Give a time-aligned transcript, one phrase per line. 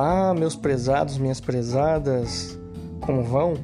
[0.00, 2.56] Olá, meus prezados, minhas prezadas,
[3.00, 3.54] como vão?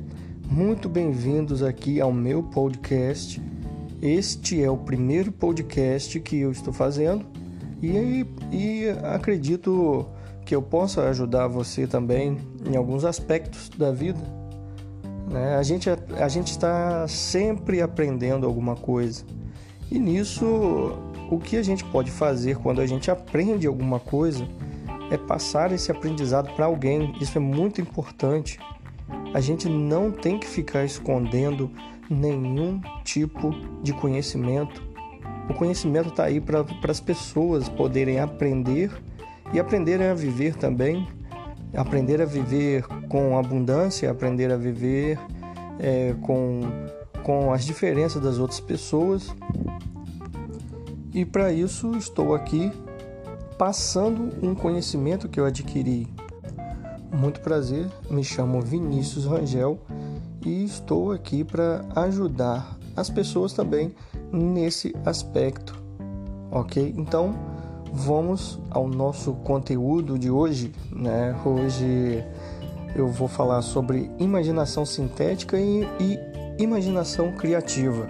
[0.50, 3.40] Muito bem-vindos aqui ao meu podcast.
[4.02, 7.24] Este é o primeiro podcast que eu estou fazendo
[7.80, 10.08] e, e acredito
[10.44, 12.36] que eu possa ajudar você também
[12.68, 14.18] em alguns aspectos da vida.
[15.30, 15.54] Né?
[15.54, 19.22] A gente a gente está sempre aprendendo alguma coisa
[19.88, 20.98] e nisso
[21.30, 24.44] o que a gente pode fazer quando a gente aprende alguma coisa
[25.10, 27.14] é passar esse aprendizado para alguém.
[27.20, 28.58] Isso é muito importante.
[29.32, 31.70] A gente não tem que ficar escondendo
[32.08, 33.50] nenhum tipo
[33.82, 34.82] de conhecimento.
[35.48, 38.90] O conhecimento está aí para as pessoas poderem aprender
[39.52, 41.06] e aprenderem a viver também.
[41.76, 45.18] Aprender a viver com abundância, aprender a viver
[45.78, 46.60] é, com,
[47.24, 49.34] com as diferenças das outras pessoas.
[51.12, 52.72] E para isso estou aqui
[53.58, 56.08] passando um conhecimento que eu adquiri.
[57.12, 59.78] Muito prazer, me chamo Vinícius Rangel
[60.44, 63.94] e estou aqui para ajudar as pessoas também
[64.32, 65.80] nesse aspecto,
[66.50, 66.92] ok?
[66.96, 67.34] Então
[67.92, 71.34] vamos ao nosso conteúdo de hoje, né?
[71.44, 72.24] Hoje
[72.96, 78.08] eu vou falar sobre imaginação sintética e, e imaginação criativa.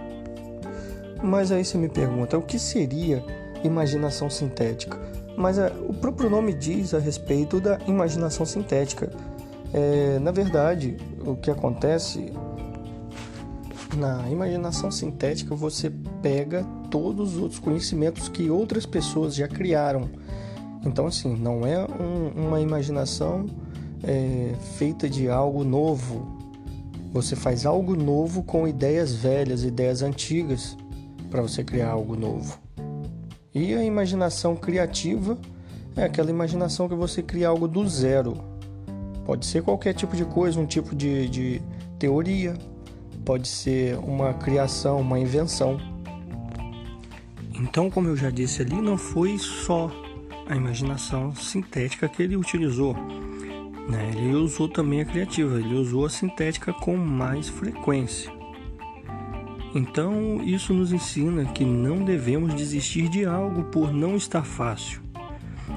[1.22, 3.24] Mas aí você me pergunta, o que seria
[3.64, 4.98] imaginação sintética?
[5.36, 9.10] mas é, o próprio nome diz a respeito da imaginação sintética.
[9.72, 12.32] É, na verdade, o que acontece
[13.96, 15.90] na imaginação sintética, você
[16.22, 20.08] pega todos os outros conhecimentos que outras pessoas já criaram.
[20.84, 23.46] Então, assim, não é um, uma imaginação
[24.02, 26.38] é, feita de algo novo.
[27.12, 30.76] Você faz algo novo com ideias velhas, ideias antigas,
[31.30, 32.63] para você criar algo novo.
[33.54, 35.38] E a imaginação criativa
[35.96, 38.34] é aquela imaginação que você cria algo do zero.
[39.24, 41.62] Pode ser qualquer tipo de coisa, um tipo de, de
[41.98, 42.54] teoria,
[43.24, 45.78] pode ser uma criação, uma invenção.
[47.54, 49.88] Então, como eu já disse ali, não foi só
[50.48, 52.94] a imaginação sintética que ele utilizou.
[53.88, 54.10] Né?
[54.16, 58.32] Ele usou também a criativa, ele usou a sintética com mais frequência.
[59.74, 65.02] Então, isso nos ensina que não devemos desistir de algo por não estar fácil.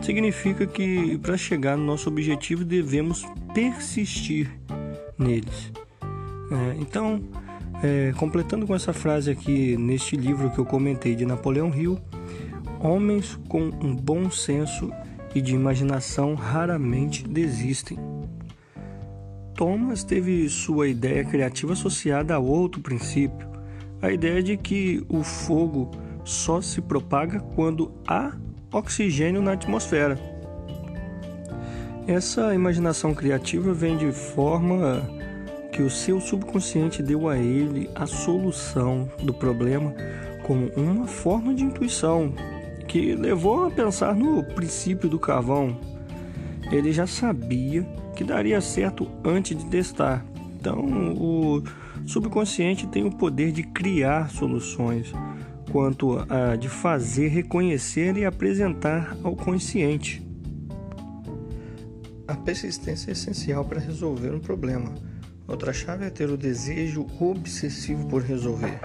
[0.02, 4.52] Significa que para chegar no nosso objetivo devemos persistir
[5.18, 5.72] neles.
[6.52, 7.24] É, então,
[7.82, 12.00] é, completando com essa frase aqui neste livro que eu comentei de Napoleão Hill,
[12.80, 14.92] homens com um bom senso
[15.34, 17.98] e de imaginação raramente desistem.
[19.56, 23.57] Thomas teve sua ideia criativa associada a outro princípio,
[24.02, 25.92] a ideia de que o fogo
[26.24, 28.34] só se propaga quando há
[28.72, 30.20] oxigênio na atmosfera.
[32.08, 35.10] Essa imaginação criativa vem de forma
[35.72, 39.94] que o seu subconsciente deu a ele a solução do problema
[40.44, 42.34] como uma forma de intuição
[42.88, 45.78] que levou a pensar no princípio do carvão.
[46.72, 47.84] Ele já sabia
[48.16, 50.26] que daria certo antes de testar.
[50.60, 51.62] Então, o
[52.06, 55.14] subconsciente tem o poder de criar soluções,
[55.72, 60.26] quanto a de fazer, reconhecer e apresentar ao consciente.
[62.28, 64.94] A persistência é essencial para resolver um problema.
[65.48, 68.80] Outra chave é ter o desejo obsessivo por resolver.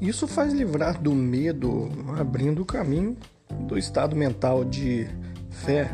[0.00, 1.88] Isso faz livrar do medo,
[2.18, 3.16] abrindo o caminho
[3.66, 5.06] do estado mental de
[5.50, 5.92] fé,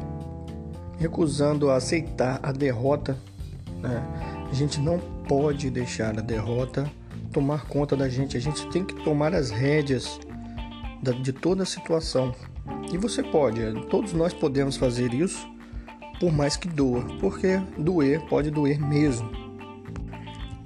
[0.98, 3.18] recusando a aceitar a derrota.
[3.84, 4.02] Né?
[4.50, 6.90] A gente não pode deixar a derrota
[7.32, 8.36] tomar conta da gente.
[8.36, 10.18] A gente tem que tomar as rédeas
[11.22, 12.34] de toda a situação.
[12.90, 15.46] E você pode, todos nós podemos fazer isso,
[16.18, 19.30] por mais que doa, porque doer pode doer mesmo.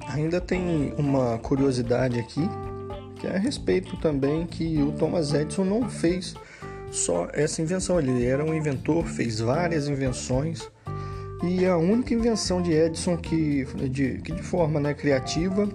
[0.09, 2.49] Ainda tem uma curiosidade aqui,
[3.17, 6.35] que é a respeito também que o Thomas Edison não fez
[6.91, 10.71] só essa invenção, ele era um inventor, fez várias invenções
[11.43, 15.69] e a única invenção de Edison que de, que de forma né, criativa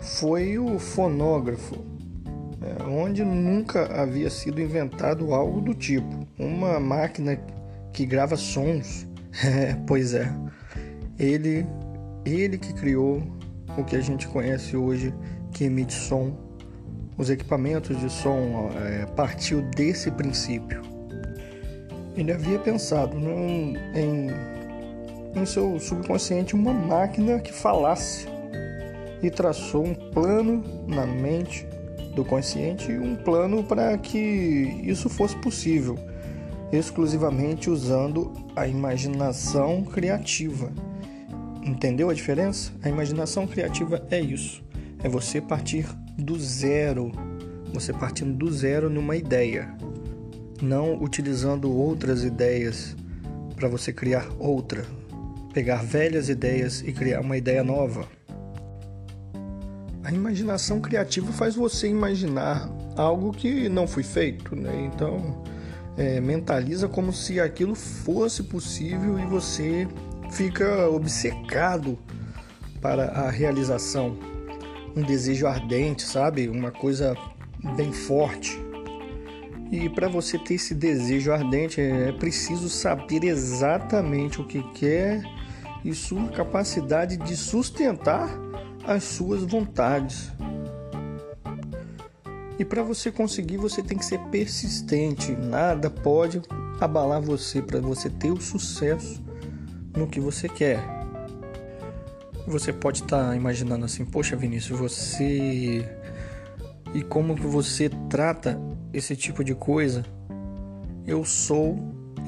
[0.00, 1.76] foi o fonógrafo,
[2.62, 6.26] é, onde nunca havia sido inventado algo do tipo.
[6.38, 7.38] Uma máquina
[7.92, 9.06] que grava sons.
[9.44, 10.34] É, pois é,
[11.16, 11.64] ele,
[12.24, 13.22] ele que criou
[13.76, 15.14] o que a gente conhece hoje
[15.52, 16.32] que emite som.
[17.16, 20.82] Os equipamentos de som é, partiu desse princípio.
[22.16, 24.57] Ele havia pensado num, em
[25.34, 28.26] no seu subconsciente uma máquina que falasse
[29.22, 31.66] e traçou um plano na mente
[32.14, 34.18] do consciente, um plano para que
[34.82, 35.96] isso fosse possível.
[36.70, 40.70] exclusivamente usando a imaginação criativa.
[41.62, 42.72] Entendeu a diferença?
[42.82, 44.62] A imaginação criativa é isso.
[45.02, 45.86] É você partir
[46.18, 47.10] do zero.
[47.72, 49.74] Você partindo do zero numa ideia,
[50.60, 52.96] não utilizando outras ideias
[53.54, 54.84] para você criar outra.
[55.52, 58.06] Pegar velhas ideias e criar uma ideia nova.
[60.04, 64.90] A imaginação criativa faz você imaginar algo que não foi feito, né?
[64.92, 65.42] Então,
[65.96, 69.86] é, mentaliza como se aquilo fosse possível e você
[70.30, 71.98] fica obcecado
[72.80, 74.16] para a realização.
[74.96, 76.48] Um desejo ardente, sabe?
[76.48, 77.16] Uma coisa
[77.76, 78.58] bem forte.
[79.70, 85.22] E para você ter esse desejo ardente é preciso saber exatamente o que quer
[85.84, 88.28] e sua capacidade de sustentar
[88.84, 90.32] as suas vontades.
[92.58, 95.32] E para você conseguir, você tem que ser persistente.
[95.32, 96.42] Nada pode
[96.80, 99.22] abalar você para você ter o sucesso
[99.96, 100.82] no que você quer.
[102.46, 105.84] Você pode estar tá imaginando assim, poxa Vinícius, você
[106.94, 108.58] e como que você trata
[108.92, 110.04] esse tipo de coisa?
[111.06, 111.78] Eu sou,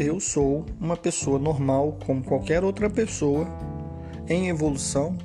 [0.02, 3.47] eu sou uma pessoa normal como qualquer outra pessoa
[4.26, 5.17] em evolução.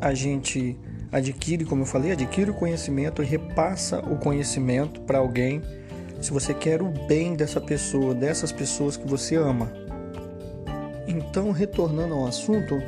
[0.00, 0.76] A gente
[1.12, 5.62] adquire, como eu falei, adquire o conhecimento e repassa o conhecimento para alguém
[6.20, 9.70] se você quer o bem dessa pessoa, dessas pessoas que você ama.
[11.06, 12.82] Então, retornando ao assunto,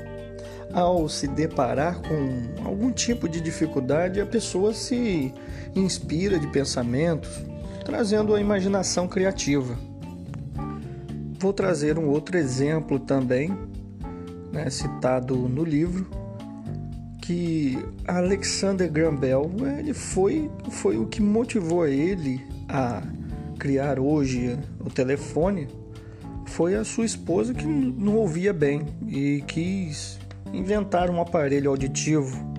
[0.73, 5.33] ao se deparar com algum tipo de dificuldade, a pessoa se
[5.75, 7.31] inspira de pensamentos,
[7.85, 9.79] trazendo a imaginação criativa.
[11.39, 13.57] Vou trazer um outro exemplo também,
[14.53, 16.07] né, citado no livro,
[17.21, 23.03] que Alexander Graham Bell ele foi, foi o que motivou ele a
[23.59, 25.69] criar hoje o telefone
[26.47, 30.19] foi a sua esposa que não ouvia bem e quis
[30.53, 32.55] inventar um aparelho auditivo.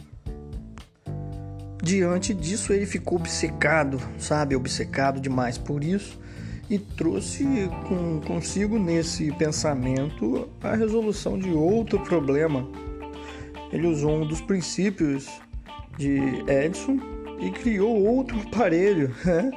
[1.81, 6.19] Diante disso, ele ficou obcecado, sabe, obcecado demais por isso
[6.69, 7.45] e trouxe
[7.87, 12.67] com, consigo nesse pensamento a resolução de outro problema
[13.71, 15.27] ele usou um dos princípios
[15.97, 16.99] de Edison
[17.39, 19.51] e criou outro aparelho, né?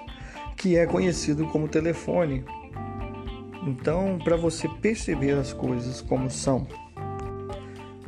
[0.57, 2.45] que é conhecido como telefone.
[3.67, 6.67] Então, para você perceber as coisas como são,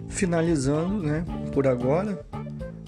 [0.08, 2.24] finalizando, né, por agora,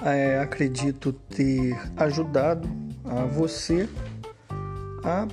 [0.03, 2.69] é, acredito ter ajudado
[3.05, 3.89] a você
[5.03, 5.29] a,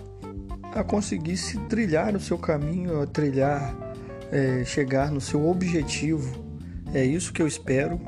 [0.73, 3.75] a conseguir se trilhar o seu caminho, a trilhar,
[4.31, 6.51] é, chegar no seu objetivo
[6.93, 7.99] é isso que eu espero.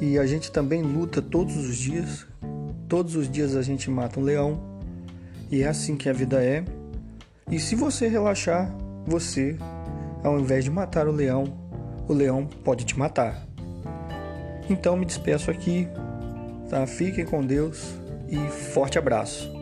[0.00, 2.26] E a gente também luta todos os dias.
[2.88, 4.60] Todos os dias a gente mata um leão.
[5.50, 6.64] E é assim que a vida é.
[7.50, 8.74] E se você relaxar,
[9.06, 9.56] você,
[10.22, 11.44] ao invés de matar o leão,
[12.08, 13.46] o leão pode te matar.
[14.70, 15.88] Então me despeço aqui.
[16.70, 16.86] Tá?
[16.86, 17.94] Fiquem com Deus
[18.28, 19.61] e forte abraço.